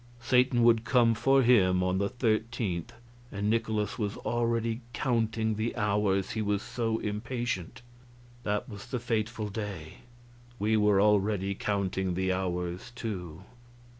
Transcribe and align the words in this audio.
Satan 0.19 0.63
would 0.63 0.83
come 0.83 1.13
for 1.13 1.43
him 1.43 1.83
on 1.83 1.99
the 1.99 2.09
13th, 2.09 2.89
and 3.31 3.51
Nikolaus 3.51 3.99
was 3.99 4.17
already 4.17 4.81
counting 4.93 5.53
the 5.57 5.75
hours, 5.75 6.31
he 6.31 6.41
was 6.41 6.63
so 6.63 6.97
impatient. 6.97 7.83
That 8.41 8.67
was 8.67 8.87
the 8.87 8.97
fatal 8.97 9.47
day. 9.49 9.99
We 10.57 10.75
were 10.75 10.99
already 10.99 11.53
counting 11.53 12.15
the 12.15 12.33
hours, 12.33 12.91
too. 12.95 13.43